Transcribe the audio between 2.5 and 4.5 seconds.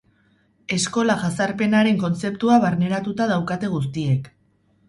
barneratuta daukate guztiek.